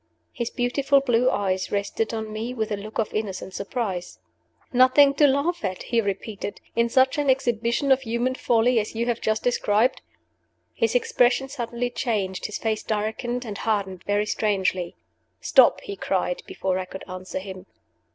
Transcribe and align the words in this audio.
His 0.33 0.49
beautiful 0.49 0.99
blue 0.99 1.29
eyes 1.29 1.71
rested 1.71 2.11
on 2.11 2.33
me 2.33 2.55
with 2.55 2.71
a 2.71 2.75
look 2.75 2.97
of 2.97 3.13
innocent 3.13 3.53
surprise. 3.53 4.17
"Nothing 4.73 5.13
to 5.13 5.27
laugh 5.27 5.63
at," 5.63 5.83
he 5.83 6.01
repeated, 6.01 6.59
"in 6.75 6.89
such 6.89 7.19
an 7.19 7.29
exhibition 7.29 7.91
of 7.91 8.01
human 8.01 8.33
folly 8.33 8.79
as 8.79 8.95
you 8.95 9.05
have 9.05 9.21
just 9.21 9.43
described?" 9.43 10.01
His 10.73 10.95
expression 10.95 11.49
suddenly 11.49 11.91
changed 11.91 12.47
his 12.47 12.57
face 12.57 12.81
darkened 12.81 13.45
and 13.45 13.59
hardened 13.59 14.03
very 14.05 14.25
strangely. 14.25 14.95
"Stop!" 15.39 15.81
he 15.81 15.95
cried, 15.95 16.41
before 16.47 16.79
I 16.79 16.85
could 16.85 17.03
answer 17.07 17.37
him. 17.37 17.67